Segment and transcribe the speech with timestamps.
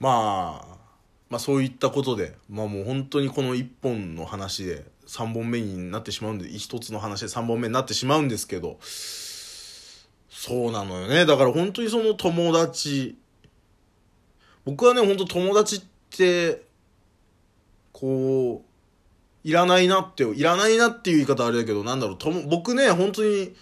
[0.00, 0.76] まあ、
[1.28, 11.26] まあそういったことで、まあもう本当にこの一本の話で3本目になってしまうんで、一つの話で3本目になってしまうんですけど、そうなのよね。
[11.26, 13.18] だから本当にその友達、
[14.64, 15.80] 僕はね、本当友達っ
[16.10, 16.62] て、
[17.92, 23.54] こう、いらないなって、いらないなっていう言い方あれだけど、なんだろう、とも僕ね、本当に、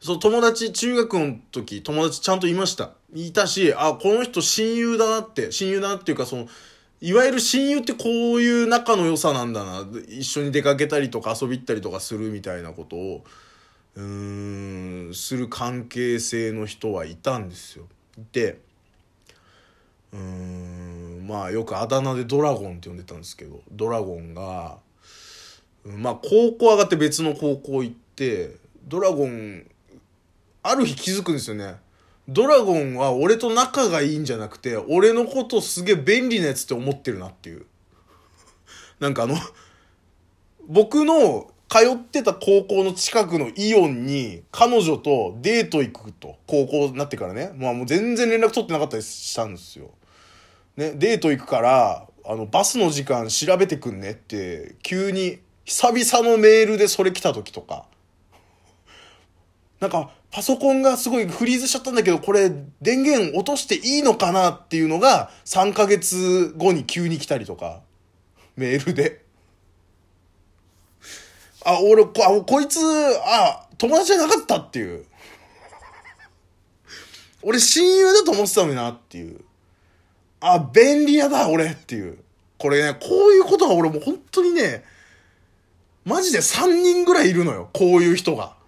[0.00, 2.92] その友達、中学の時、友達ちゃんといました。
[3.14, 6.48] いたし、あ、この人親友だなって、親友だなっていうか、その、
[7.00, 9.84] いわゆる親友ってこういう仲の良さなんだな。
[10.08, 13.24] 一緒に出かけたりとか遊び行ったりとかするみたいなことを、
[13.96, 17.86] うん、する関係性の人はいたんですよ。
[18.32, 18.60] で、
[20.12, 24.78] うん、まあよくあだ名でドラゴンって呼んでたんですけど、ドラゴンが、
[25.84, 29.66] まあ高校上がって別の高校行って、ドラゴン、
[30.62, 31.76] ある日気づくんですよね。
[32.28, 37.66] ドラゴンは俺と仲がいいんじゃなくて、俺のことすげえ便利なやつって思ってるなっていう。
[39.00, 39.36] なんかあの
[40.68, 46.36] 僕の通ってた高校の近くのイオンに彼女とデート行くと。
[46.46, 47.52] 高校になってからね。
[47.56, 49.90] まあもう全然連絡取ってなかったりしたんですよ。
[50.76, 57.86] ね、デート行くから、あの、バスの時間調べてくんねって、急に、久々のメールでそれ来た時とか。
[59.82, 67.80] なんか、パソコンがすごいフリーズしちゃったんだけど、これ電源落としていいのかなっていうのが3ヶ月後に急に来たりとか、
[68.54, 69.24] メールで。
[71.64, 72.78] あ、俺、こあこいつ、
[73.24, 75.04] あ、友達じゃなかったっていう。
[77.42, 79.40] 俺親友だと思ってたのになっていう。
[80.38, 82.18] あ、便利屋だ、俺っていう。
[82.56, 84.84] これね、こういうことが俺もう本当にね、
[86.04, 87.68] マジで3人ぐらいいるのよ。
[87.72, 88.61] こういう人が。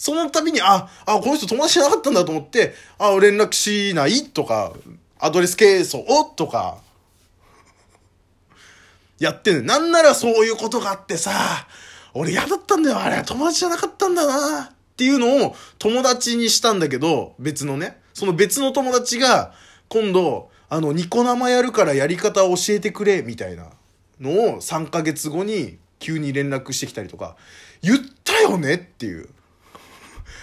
[0.00, 4.72] その度に、あ、あ、この人友達じゃなかったんだと思って、あ、連絡しないとか、
[5.18, 6.78] アドレスケースをとか、
[9.18, 11.30] やってんねなんならそういうことがあってさ、
[12.14, 13.22] 俺嫌だったんだよ、あれ。
[13.24, 14.64] 友達じゃなかったんだな。
[14.70, 18.00] っていうのを友達にしたんだけど、別のね。
[18.14, 19.52] その別の友達が、
[19.90, 23.66] 今度、あの、ニコ生やるからやり方を教えてくれ、みたいな
[24.18, 27.36] のを3ヶ月後に急に連絡してきたりとか、
[27.82, 29.28] 言ったよねっていう。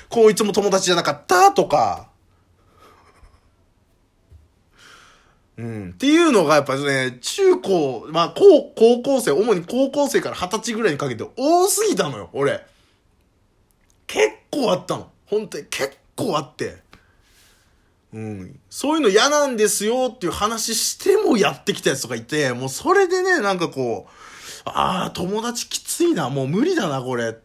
[0.10, 2.10] こいつも友達じゃなかったとか、
[5.58, 5.90] うん。
[5.90, 12.66] っていうのがやっぱね、中高、まあ高、高校生、主に高校生から二十歳ぐらいにかけて多すぎたのよ、俺。
[14.06, 15.10] 結構あったの。
[15.26, 16.78] 本当に結構あって。
[18.14, 18.60] うん。
[18.70, 24.12] そういうの嫌なんですよっていう話してもやってきたやつとかいて、もうそれでね、なんかこう、
[24.66, 27.36] ああ、友達きついな、もう無理だな、これ。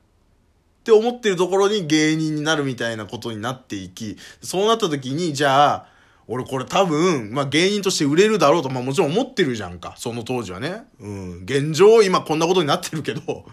[0.83, 5.87] って思ってるところに芸人になるみたいなことになっていき、そうなった時に、じゃあ、
[6.27, 9.95] 俺これ多分、まあ芸人として売れるだろうと、まあもちろん思ってるじゃんか。
[9.97, 10.83] その当時はね。
[10.99, 11.43] うん。
[11.45, 13.45] 現状今こんなことになってるけど、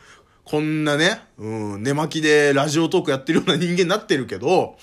[0.44, 4.76] こんなね、うん、寝巻きでラジオトークやってるような人間になってるけど、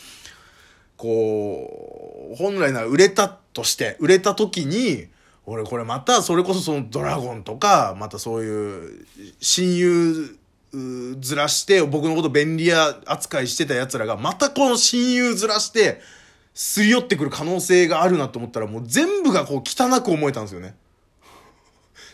[0.97, 5.09] こう、本来なら売れたとして、売れた時に、
[5.47, 9.07] 俺これまたそれこそそのドラゴンとか、またそういう
[9.41, 10.37] 親友
[11.21, 16.01] ずらして、僕のこと便利屋扱いしてた奴らが、またこの親友ずらして、
[16.55, 20.75] すり寄ってくる可能性があるなと思ったら、もう全部がこう汚く思えたんですよね。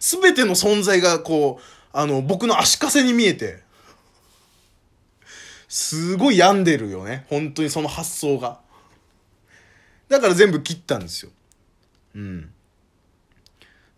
[0.00, 1.62] すべての存在がこう、
[1.92, 3.62] あの、僕の足かせに見えて、
[5.68, 7.24] すごい病んでるよね。
[7.30, 8.60] 本当にその発想が。
[10.08, 11.30] だから全部切ったんですよ。
[12.14, 12.52] うん。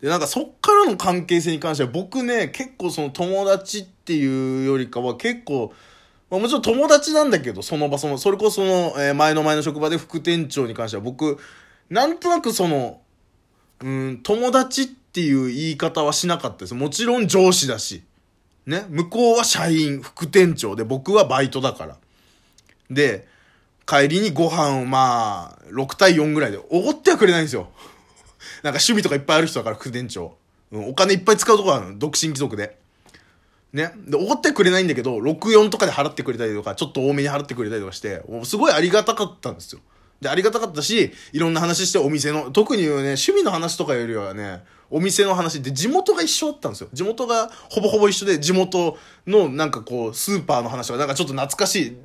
[0.05, 5.73] で、なんかそっからの関係性に関しては僕ね、結構その友達っていうよりかは結構、
[6.31, 11.39] まあ、もちろん友達なんだけど、その場その、それこそその、えー、前の前の職場で副店長に関しては僕、
[11.89, 13.01] なんとなくその、
[13.81, 16.75] うん、友達っていう言い方はしなかったです。
[16.75, 18.03] もちろん上司だし。
[18.67, 18.85] ね。
[18.91, 21.97] 向こうは社員、副店長で、僕はバイトだから。
[22.91, 23.27] で、
[23.87, 27.71] 帰りにご飯をまあ、6対4ぐらいで、おごってはくれないんですよ。
[28.65, 30.39] なんか趣味とかいっぱいある人だから、副店長。
[30.73, 31.99] うん、お金いっぱい使うとこあるの。
[31.99, 32.79] 独身貴族で。
[33.75, 33.93] ね。
[33.95, 39.83] で、おごってくれないんだけど、64とかで払ってくれたりとか、ちょっと多めに払ってくれたりとかして、すごいありがたかったんですよ。
[40.23, 46.89] で、ありがたかったし、いろんな話してお店の、特にね、趣味の話とかよりはね、お店の話って地元が一緒だったんですよ。
[46.91, 48.97] 地元がほぼほぼ一緒で、地元
[49.27, 51.97] のなんかこう、スーパーの話とか、なんかちょっと懐かしい、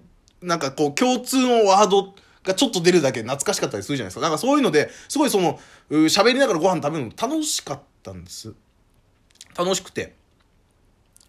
[0.45, 2.13] なんかこう、共通のワード
[2.43, 4.21] がちょっと出るだけ懐かしかったりするじゃないですか。
[4.21, 5.59] なんかそういうので、すごいその、
[5.89, 8.53] 喋りながらご飯食べるの楽しかったんです。
[9.57, 10.15] 楽しくて。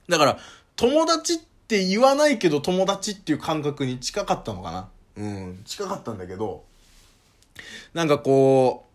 [0.09, 0.39] だから、
[0.77, 1.37] 友達っ
[1.69, 4.89] て言わないけど友達っていう感覚に近かったのかな。
[5.17, 6.65] うん、近かったんだけど、
[7.93, 8.87] なんかこ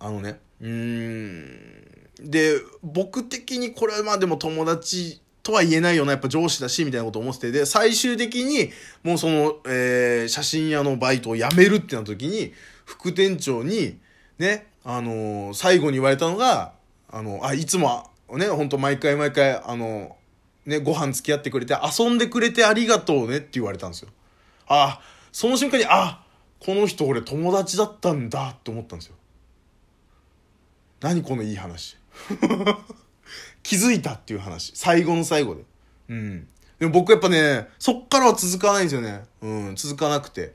[0.00, 2.08] う、あのね、うーん。
[2.20, 8.70] で、僕的にこれはまあでも友達とは言えないような、やっぱ上司だし、みたいなことを思ってて、で、最終的に、
[9.02, 12.52] もうその、えー、写真屋のバイトを辞めるってなった時に、
[12.84, 13.98] 副店長に、
[14.38, 16.72] ね、あのー、最後に言われたのが、
[17.10, 20.16] あの、あ、いつも、ね、ほんと毎回毎回、あの、
[20.66, 24.10] ね、ご飯付き合ってくれて、遊んでくれてありがとうねって言われたんですよ。
[24.66, 25.00] あ、
[25.32, 26.22] その瞬間に、あ、
[26.60, 29.14] この人俺友達だったんだって思ったんですよ。
[31.00, 31.96] 何このいい話。
[33.62, 34.72] 気づいたっていう話。
[34.74, 35.62] 最後の最後で。
[36.10, 36.48] うん。
[36.78, 39.22] でも僕やっぱね、そっからは続かないんですよね。
[39.42, 40.54] うん、続かなくて。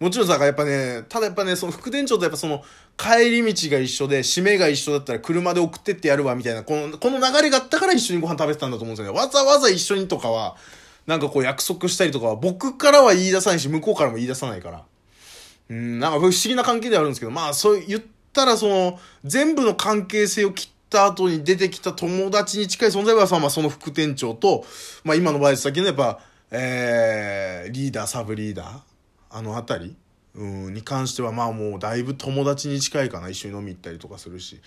[0.00, 2.62] もちろんさ、やっぱね、ただやっぱね、その副店長とやっぱその、
[2.96, 9.18] 帰り道が一緒で、締めが一緒だったら車で送ってってやるわ、みたいな、この、この流れがあったから一緒にご飯食べてたんだと思うんですよね。
[9.18, 10.56] わざわざ一緒にとかは、
[11.06, 14.84] なんかこう約束したりとかは、僕からは言い出さないし、向こうからも言い出さないから。
[15.70, 24.64] うん、なんか不思議な関係ではあるんですけど、まあそう言ったらその、全部の関係性を切った後に出てきた友達に近い存在は、まあその副店長と、
[25.04, 26.20] まあ今の場合先のやっぱ、
[26.50, 28.80] えー、リーダー、サブリーダー、
[29.30, 29.96] あのあたり、
[30.34, 34.60] うん、に関してはまあもうだいぶ友達に近いかな、一緒に飲み行ったりとかするし。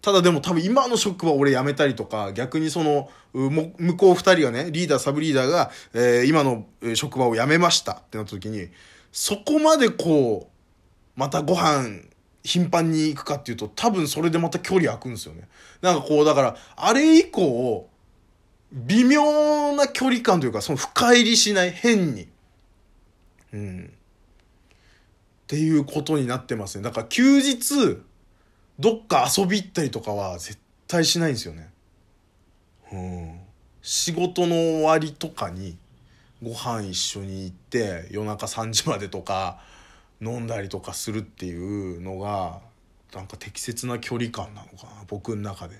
[0.00, 8.68] ただでも多分今の職は俺辞めたりとか、逆にその、向こう二人がね、リーダー、サブリーダーが、えー、今の職場を辞めましたってなった時に、
[9.10, 12.02] そこまでこう、またご飯
[12.42, 15.48] 頻繁に行くかっていうと、多分それでまた距離空くんですよね。
[15.80, 17.88] なんかこう、だから、あれ以降、
[18.72, 22.28] 微妙な距離感というか、その深入りしない、変に。
[23.52, 23.92] うん。
[23.92, 26.84] っていうことになってますね。
[26.84, 27.98] だから休日、
[28.78, 31.70] どっか遊び行ったりとかは絶対しないんですよね。
[32.92, 33.40] うん。
[33.82, 35.78] 仕事の終わりとかに
[36.42, 39.60] ご飯一緒に行って夜中3時までとか
[40.20, 42.60] 飲んだりとかするっていうのが
[43.14, 45.76] なんか適切な距離感なのかな僕の中で。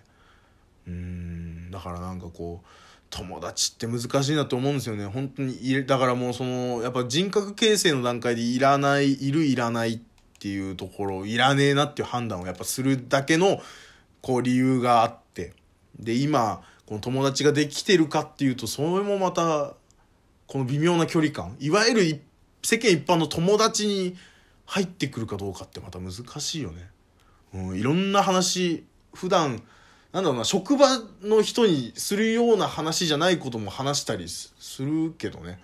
[0.87, 2.67] うんだからなんかこう
[3.11, 5.07] 友達って難しいなと思うんですよね。
[5.07, 10.01] 本当にだからもうそのやっぱ人格形成の段階でいらないいるいらないっ
[10.39, 13.61] ていうところいらねえなっていう判断をやっぱするだけの
[14.23, 15.53] こう理由があって。
[15.99, 19.75] で今この友達ができてるかっていうとそれもまた
[20.47, 21.57] この微妙な距離感。
[21.61, 22.21] いわゆる
[22.63, 24.17] 世間一般の友達に
[24.67, 26.89] 入ってくるかどうかってまた難しいよね。
[27.55, 28.85] うん、いろんな話
[29.15, 29.63] 普段
[30.13, 30.89] なんだろうな職場
[31.23, 35.59] の人にするような話じゃないことも話したりするけどね。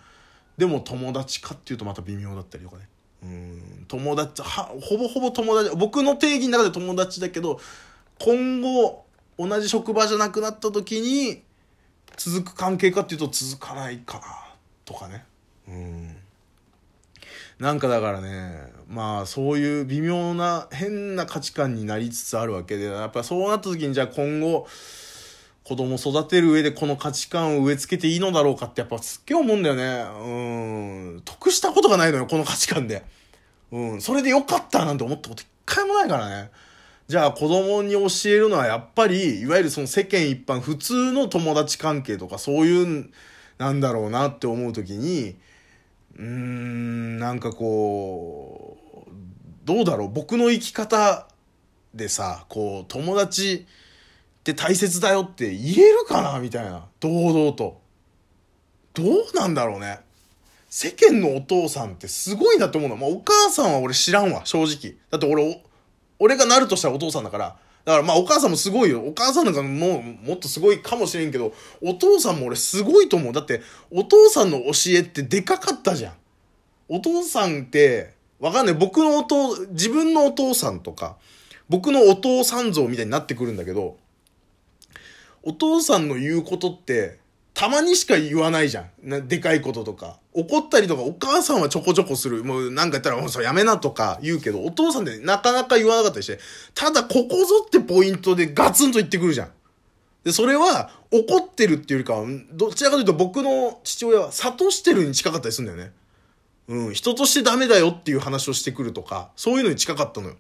[0.57, 2.89] でも友達かっていうとまた微妙だったりとかね。
[3.23, 7.59] うん友達はほぼほぼ友達僕の定義の中で友達だけど
[8.19, 9.05] 今後
[9.39, 11.43] 同じ職場じゃなくなった時に
[12.17, 14.25] 続く関係かっていうと続かないかな
[14.85, 15.25] とかね。
[15.69, 16.17] うん。
[17.59, 24.67] なんかだからねまあそういう微妙な変な価値観になりつつあるわけでやっぱそうなった時にじゃあ今後
[25.65, 30.05] 子供育てる上でこの価値観を植え付けていいのだろうかってやっぱすっげえ思うんだよね。
[30.21, 31.23] うん。
[31.25, 33.03] 得したことがないのよこの価値観で。
[33.73, 34.01] うん。
[34.03, 36.51] それでよかったなんて思ったこと一回もないからね。
[37.09, 43.11] じゃあ子供に教えるのはやっぱりいわゆるその世間一般普通の友達関係とかそういう
[43.57, 45.37] なんだろうなって思う時に
[46.17, 48.77] うんなんかこ
[49.09, 49.11] う
[49.65, 51.27] どうだろう僕の生き方
[51.95, 53.67] でさこう友達
[54.41, 56.85] って大切だよって言えるかなみたいな。
[57.01, 57.81] 堂々と。
[58.93, 60.01] どうなんだろうね。
[60.69, 64.97] 世間のお父さんってすごいなって思うの、まあ、お母さんは俺知らんわ正直。
[65.11, 65.63] だって俺
[66.19, 69.01] 俺がなるとしたらお父さんだからだからまあお母さんもすごいよ。
[69.01, 73.33] お母さんなんかもうもっとすごいかもしれんけど、お父さんも俺すごいと思う。
[73.33, 73.61] だって
[73.91, 76.15] お父さんの教えってでかかったじゃん。
[76.89, 78.75] お父さんって、わかんない。
[78.75, 81.17] 僕のお父、自分のお父さんとか、
[81.69, 83.97] 僕のお父さん像みたいになってくるんだけど、
[85.43, 87.19] お父さんの言うことって、
[87.55, 89.29] たまにしか言わないじゃん。
[89.29, 90.19] でかいこととか。
[90.35, 92.43] 怒ったりとか、お母さんはちょこちょこする。
[92.43, 96.41] もうなんか言ったら、もうそれやめなとか言うけど、お父さんってなかなか言わなかったりして、
[96.75, 99.51] ただここぞってポイントでガツンと言ってくるじゃん。
[100.25, 105.95] で、それは怒ってるっていうよりかは、どちらかというと僕の父親は諭してるに近かったりするんだよね。
[106.67, 110.37] うん、人としてダメだよっていう話をしてくるとか、そういうのに近かったのよ。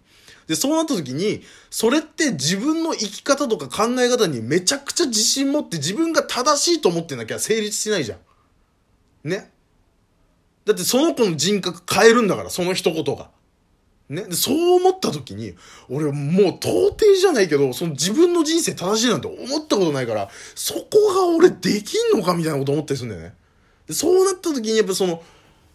[0.46, 9.28] で、そうなった時に、それって自分の生き方とか考え方にめちゃくちゃ自信持って自分が正しいと思ってなきゃ成立しないじゃん。
[9.28, 9.52] ね？
[10.64, 13.30] だってその子の人格変えるんだから、その一言が。
[14.08, 14.22] ね？
[14.24, 15.54] で、そう思った時に、
[15.88, 16.12] 俺もう
[16.56, 20.80] 到底じゃないけど、その自分の人生正しいなんて思ったことないから、そこ
[21.14, 23.34] が俺できんのかみたいなこと思ったりするんだよね。
[23.86, 25.22] で、そうなった時にやっぱその、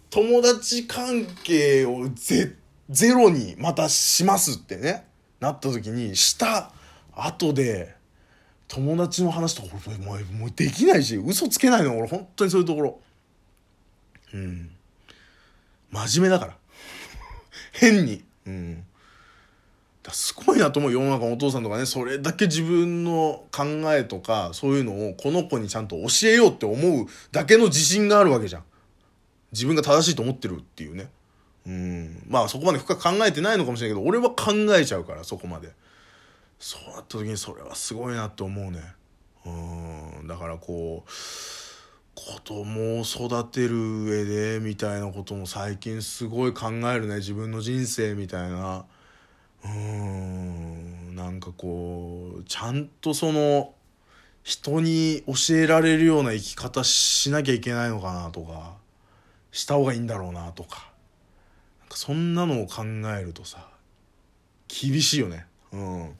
[0.09, 2.55] 友達関係をゼ
[2.89, 5.05] ゼロにまたしますってね。
[5.39, 6.71] なった時にした
[7.13, 7.95] 後で
[8.67, 12.99] 友達の話とか俺もうもうできないし嘘つけないの俺本当にそういうところ
[14.33, 14.71] うん
[15.91, 16.57] 真面目だから。
[17.73, 18.23] 変に。
[18.45, 18.85] うん。
[20.03, 21.85] だすごいなと思う世の中のお父さんとかね。
[21.85, 28.63] それだけ自分の考えとかそういうのをこの子にちゃんと教えようって思うだけの自信があるわけじゃん。
[29.51, 31.09] 自分が正しいと思ってるっていうね。
[31.65, 32.23] うん。
[32.27, 35.71] まあそこまで深く考えてないのかもしれないけど俺は考えちゃうからそこまで。
[36.59, 38.81] そうなった時にそれはすごいなって思うね。
[39.45, 40.27] うん。
[40.27, 41.11] だからこう
[42.19, 47.15] 子供を育てる上でみたいなことも最近すごい考えるね。
[47.15, 48.85] 自分の人生みたいな。
[49.63, 51.15] うーん。
[51.15, 53.73] なんかこうちゃんとその
[54.43, 58.73] 人に教えられるような生き方しなきゃいけないのかなとか
[59.51, 60.91] した方がいいんだろうなとか。
[61.79, 62.83] なんかそんなのを考
[63.17, 63.69] えるとさ
[64.67, 65.45] 厳しいよね。
[65.71, 66.17] うん。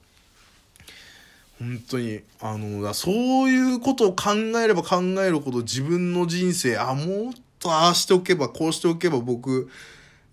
[1.60, 3.12] 本当にあのそ
[3.46, 4.32] ういうことを考
[4.64, 9.70] えれば考えるほど自分の人生あもっとああしておけばこうしておけば僕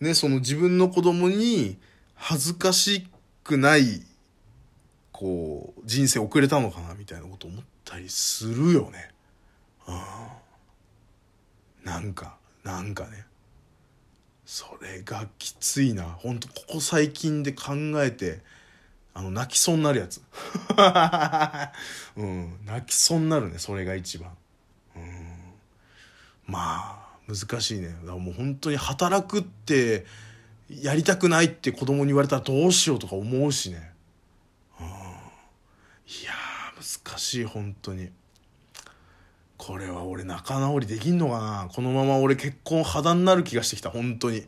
[0.00, 1.76] ねその自分の子供に
[2.14, 3.08] 恥ずかし
[3.42, 4.02] くない
[5.10, 9.10] こう人生送れたのかなみたいなこと思ったりするよね。
[9.88, 13.24] うん、なんかなんかね。
[14.46, 16.04] それがきついな。
[16.04, 18.38] ほんとここ最近で考えて
[19.16, 20.20] あの泣きそうになるやつ、
[22.18, 24.30] うん、泣きそうになるねそれが一番、
[24.94, 25.26] うん、
[26.46, 27.88] まあ難しいね。
[27.88, 30.04] だからもう本当に働くって
[30.68, 33.90] やりたくないって子供に言われたらどうしようとか思うしね、
[34.78, 36.34] うん、いや
[36.76, 38.10] 難しい本当に。
[39.56, 41.68] これは俺仲直りできんのかな。
[41.72, 44.44] このまま俺結婚破談になる気がしてきた本当に。